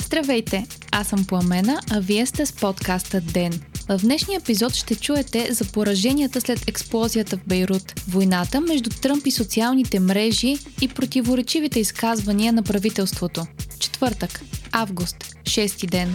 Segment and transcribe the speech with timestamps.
[0.00, 0.66] Здравейте!
[0.90, 3.60] Аз съм Пламена, а вие сте с подкаста ДЕН.
[3.88, 9.30] В днешния епизод ще чуете за пораженията след експлозията в Бейрут, войната между Тръмп и
[9.30, 13.46] социалните мрежи и противоречивите изказвания на правителството.
[13.78, 14.40] Четвъртък,
[14.72, 16.14] август, шести ден.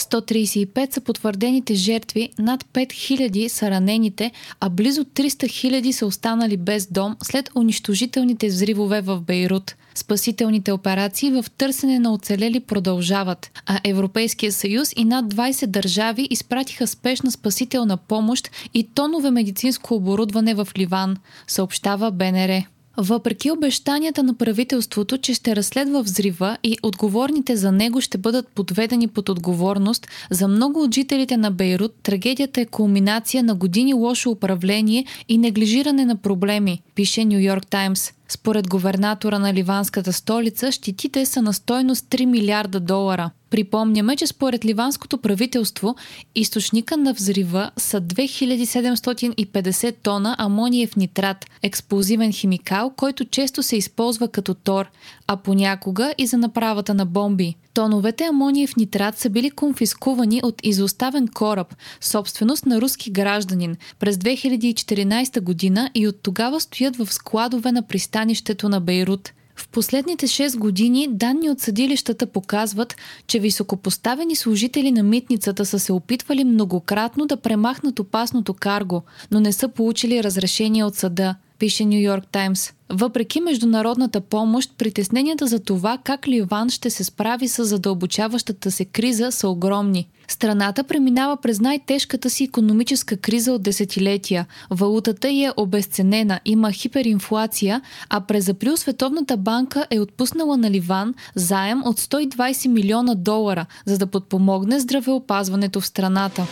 [0.00, 6.86] 135 са потвърдените жертви, над 5000 са ранените, а близо 300 000 са останали без
[6.86, 9.74] дом след унищожителните взривове в Бейрут.
[9.94, 16.86] Спасителните операции в търсене на оцелели продължават, а Европейския съюз и над 20 държави изпратиха
[16.86, 22.62] спешна спасителна помощ и тонове медицинско оборудване в Ливан, съобщава БНР.
[22.96, 29.08] Въпреки обещанията на правителството, че ще разследва взрива и отговорните за него ще бъдат подведени
[29.08, 35.04] под отговорност, за много от жителите на Бейрут трагедията е кулминация на години лошо управление
[35.28, 38.12] и неглижиране на проблеми, пише Нью Йорк Таймс.
[38.28, 43.30] Според говернатора на ливанската столица, щетите са на стойност 3 милиарда долара.
[43.50, 45.96] Припомняме, че според ливанското правителство,
[46.34, 54.54] източника на взрива са 2750 тона амониев нитрат, експлозивен химикал, който често се използва като
[54.54, 54.86] тор,
[55.26, 57.54] а понякога и за направата на бомби.
[57.74, 65.40] Тоновете амониев нитрат са били конфискувани от изоставен кораб, собственост на руски гражданин, през 2014
[65.40, 69.32] година и от тогава стоят в складове на пристанището на Бейрут.
[69.56, 72.96] В последните 6 години данни от съдилищата показват,
[73.26, 79.52] че високопоставени служители на митницата са се опитвали многократно да премахнат опасното карго, но не
[79.52, 82.72] са получили разрешение от съда– пише Нью Йорк Таймс.
[82.92, 89.32] Въпреки международната помощ, притесненията за това как Ливан ще се справи с задълбочаващата се криза
[89.32, 90.08] са огромни.
[90.28, 94.46] Страната преминава през най-тежката си економическа криза от десетилетия.
[94.70, 101.14] Валутата й е обесценена, има хиперинфлация, а през април Световната банка е отпуснала на Ливан
[101.34, 106.46] заем от 120 милиона долара, за да подпомогне здравеопазването в страната.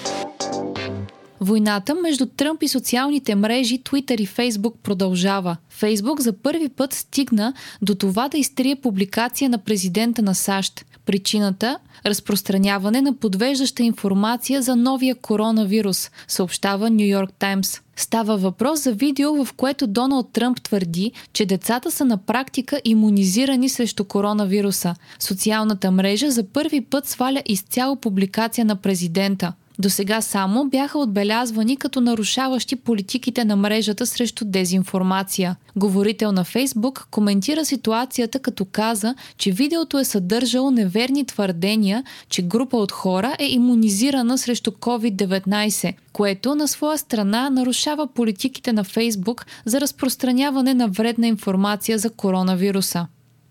[1.40, 5.56] Войната между Тръмп и социалните мрежи Twitter и Facebook продължава.
[5.80, 10.84] Facebook за първи път стигна до това да изтрие публикация на президента на САЩ.
[11.06, 17.80] Причината– разпространяване на подвеждаща информация за новия коронавирус, съобщава Нью Йорк Таймс.
[17.96, 23.68] Става въпрос за видео, в което Доналд Тръмп твърди, че децата са на практика иммунизирани
[23.68, 24.94] срещу коронавируса.
[25.18, 29.52] Социалната мрежа за първи път сваля изцяло публикация на президента.
[29.80, 35.56] До сега само бяха отбелязвани като нарушаващи политиките на мрежата срещу дезинформация.
[35.76, 42.76] Говорител на Фейсбук коментира ситуацията като каза, че видеото е съдържало неверни твърдения, че група
[42.76, 49.80] от хора е иммунизирана срещу COVID-19, което на своя страна нарушава политиките на Фейсбук за
[49.80, 53.06] разпространяване на вредна информация за коронавируса.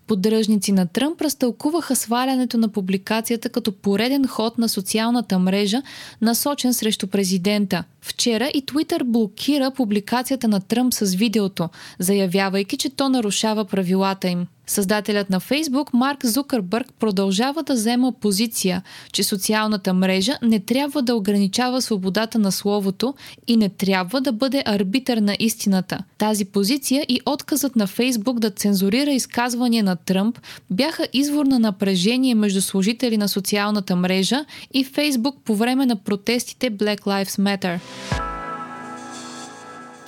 [0.08, 5.82] Поддръжници на Тръмп разтълкуваха свалянето на публикацията като пореден ход на социалната мрежа,
[6.22, 7.84] насочен срещу президента.
[8.02, 14.46] Вчера и Твитър блокира публикацията на Тръмп с видеото, заявявайки, че то нарушава правилата им.
[14.68, 21.14] Създателят на Фейсбук Марк Зукърбърг продължава да взема позиция, че социалната мрежа не трябва да
[21.14, 23.14] ограничава свободата на словото
[23.46, 25.98] и не трябва да бъде арбитър на истината.
[26.18, 30.38] Тази позиция и отказът на Фейсбук да цензурира изказвания на Тръмп
[30.70, 36.70] бяха извор на напрежение между служители на социалната мрежа и Фейсбук по време на протестите
[36.70, 37.80] Black Lives Matter.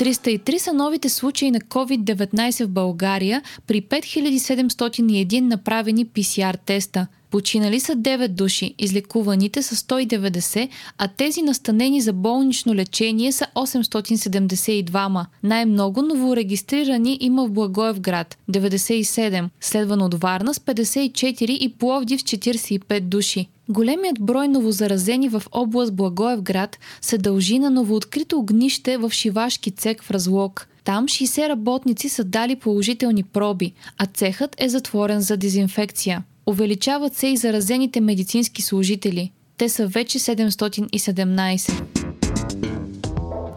[0.01, 7.07] 303 са новите случаи на COVID-19 в България при 5701 направени PCR теста.
[7.31, 10.69] Починали са 9 души, излекуваните са 190,
[10.99, 15.27] а тези настанени за болнично лечение са 872.
[15.43, 23.01] Най-много новорегистрирани има в Благоевград– 97, следвано от Варна с 54 и Пловдив с 45
[23.01, 23.49] души.
[23.71, 30.11] Големият брой новозаразени в област Благоевград се дължи на новооткрито огнище в шивашки цех в
[30.11, 30.69] Разлог.
[30.85, 36.23] Там 60 работници са дали положителни проби, а цехът е затворен за дезинфекция.
[36.47, 39.33] Увеличават се и заразените медицински служители.
[39.57, 42.00] Те са вече 717.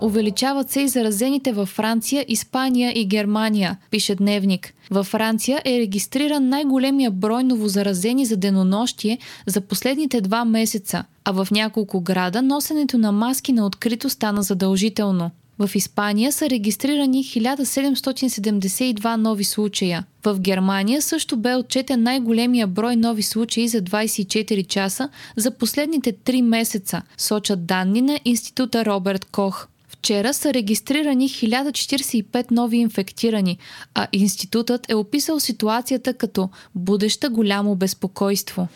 [0.03, 4.73] Увеличават се и заразените във Франция, Испания и Германия, пише Дневник.
[4.91, 9.17] Във Франция е регистриран най-големия брой новозаразени за денонощие
[9.47, 15.31] за последните два месеца, а в няколко града носенето на маски на открито стана задължително.
[15.59, 20.03] В Испания са регистрирани 1772 нови случая.
[20.25, 26.41] В Германия също бе отчетен най-големия брой нови случаи за 24 часа за последните 3
[26.41, 29.67] месеца, сочат данни на Института Роберт Кох.
[30.03, 33.57] Вчера са регистрирани 1045 нови инфектирани,
[33.95, 38.67] а институтът е описал ситуацията като будеща голямо безпокойство.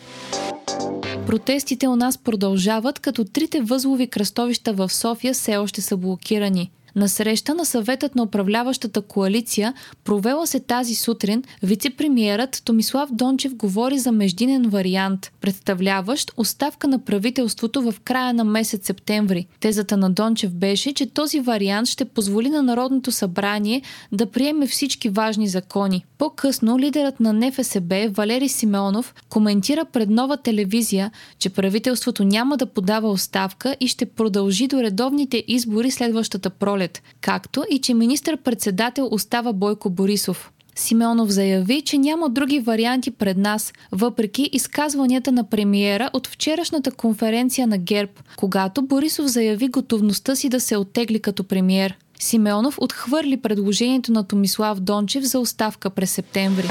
[1.26, 6.70] Протестите у нас продължават, като трите възлови кръстовища в София все още са блокирани.
[6.96, 9.74] На среща на съветът на управляващата коалиция,
[10.04, 17.82] провела се тази сутрин, вице-премьерът Томислав Дончев говори за междинен вариант, представляващ оставка на правителството
[17.82, 19.46] в края на месец септември.
[19.60, 23.82] Тезата на Дончев беше, че този вариант ще позволи на Народното събрание
[24.12, 26.04] да приеме всички важни закони.
[26.18, 33.10] По-късно лидерът на НФСБ Валери Симеонов коментира пред нова телевизия, че правителството няма да подава
[33.10, 39.52] оставка и ще продължи до редовните избори следващата пролет пролет, както и че министър-председател остава
[39.52, 40.52] Бойко Борисов.
[40.74, 47.66] Симеонов заяви, че няма други варианти пред нас, въпреки изказванията на премиера от вчерашната конференция
[47.66, 51.98] на ГЕРБ, когато Борисов заяви готовността си да се оттегли като премиер.
[52.20, 56.68] Симеонов отхвърли предложението на Томислав Дончев за оставка през септември.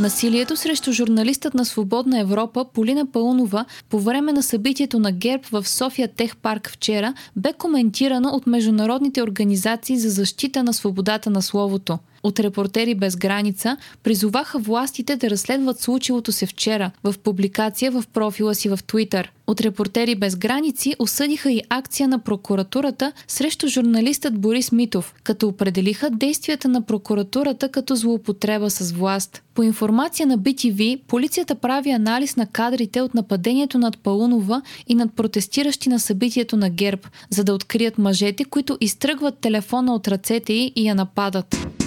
[0.00, 5.68] Насилието срещу журналистът на Свободна Европа Полина Паунова по време на събитието на ГЕРБ в
[5.68, 11.98] София Тех парк вчера бе коментирано от международните организации за защита на свободата на словото–
[12.22, 18.54] от Репортери без граница призоваха властите да разследват случилото се вчера в публикация в профила
[18.54, 19.32] си в Твитър.
[19.46, 26.10] От Репортери без граници осъдиха и акция на прокуратурата срещу журналистът Борис Митов, като определиха
[26.10, 29.42] действията на прокуратурата като злоупотреба с власт.
[29.54, 35.12] По информация на BTV, полицията прави анализ на кадрите от нападението над Паунова и над
[35.16, 40.72] протестиращи на събитието на ГЕРБ, за да открият мъжете, които изтръгват телефона от ръцете й
[40.76, 41.79] и я нападат.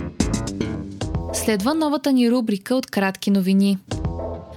[1.33, 3.77] Следва новата ни рубрика от кратки новини.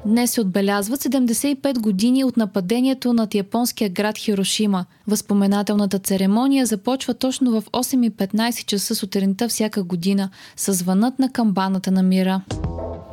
[0.07, 4.85] Днес се отбелязват 75 години от нападението над японския град Хирошима.
[5.07, 12.03] Възпоменателната церемония започва точно в 8.15 часа сутринта всяка година с звънът на камбаната на
[12.03, 12.41] мира.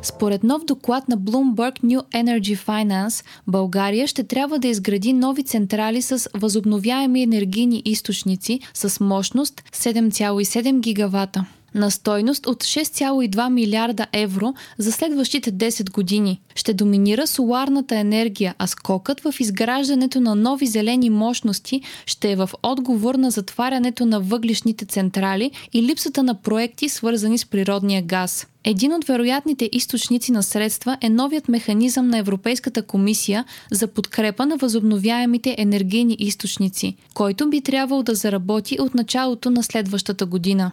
[0.02, 6.02] Според нов доклад на Bloomberg New Energy Finance, България ще трябва да изгради нови централи
[6.02, 11.44] с възобновяеми енергийни източници с мощност 7,7 гигавата
[11.74, 16.40] на стойност от 6,2 милиарда евро за следващите 10 години.
[16.54, 22.50] Ще доминира соларната енергия, а скокът в изграждането на нови зелени мощности ще е в
[22.62, 28.46] отговор на затварянето на въглишните централи и липсата на проекти, свързани с природния газ.
[28.64, 34.56] Един от вероятните източници на средства е новият механизъм на Европейската комисия за подкрепа на
[34.56, 40.72] възобновяемите енергийни източници, който би трябвало да заработи от началото на следващата година.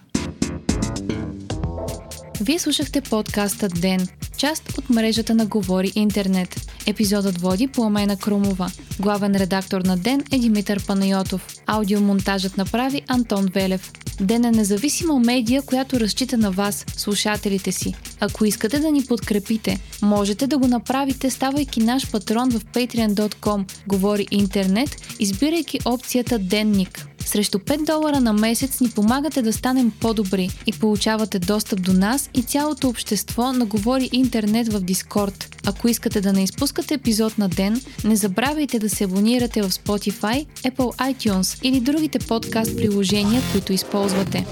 [2.42, 4.08] Вие слушахте подкаста Ден,
[4.38, 6.72] част от мрежата на Говори Интернет.
[6.88, 8.72] Епизодът води Пламена Крумова.
[9.00, 11.48] Главен редактор на Ден е Димитър Панайотов.
[11.66, 13.92] Аудиомонтажът направи Антон Велев.
[14.22, 17.94] Ден е независима медия, която разчита на вас, слушателите си.
[18.20, 23.72] Ако искате да ни подкрепите, можете да го направите, ставайки наш патрон в patreon.com.
[23.88, 24.90] Говори интернет,
[25.20, 27.08] избирайки опцията Денник.
[27.26, 32.30] Срещу 5 долара на месец ни помагате да станем по-добри и получавате достъп до нас
[32.34, 35.56] и цялото общество на Говори Интернет в Дискорд.
[35.66, 40.46] Ако искате да не изпускате епизод на ден, не забравяйте да се абонирате в Spotify,
[40.64, 44.46] Apple iTunes или другите подкаст приложения, които използвате.